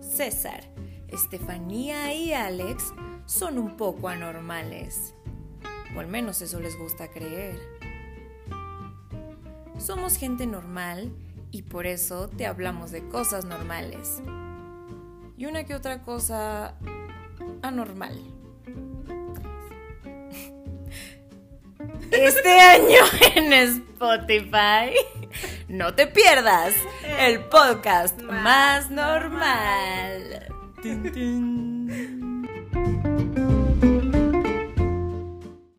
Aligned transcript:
César, 0.00 0.64
Estefanía 1.08 2.12
y 2.14 2.32
Alex 2.32 2.92
son 3.26 3.58
un 3.58 3.76
poco 3.76 4.08
anormales. 4.08 5.14
O 5.96 6.00
al 6.00 6.08
menos 6.08 6.42
eso 6.42 6.58
les 6.60 6.76
gusta 6.76 7.08
creer. 7.08 7.58
Somos 9.78 10.16
gente 10.16 10.46
normal 10.46 11.12
y 11.52 11.62
por 11.62 11.86
eso 11.86 12.28
te 12.28 12.46
hablamos 12.46 12.90
de 12.90 13.06
cosas 13.08 13.44
normales. 13.44 14.20
Y 15.36 15.46
una 15.46 15.64
que 15.64 15.74
otra 15.74 16.02
cosa 16.02 16.74
anormal. 17.62 18.33
Este 22.16 22.60
año 22.60 22.98
en 23.36 23.52
Spotify, 23.52 24.94
no 25.68 25.94
te 25.94 26.06
pierdas 26.06 26.74
el 27.18 27.40
podcast 27.40 28.20
más 28.22 28.90
normal. 28.90 30.46
Tin, 30.82 31.12
tin. 31.12 32.33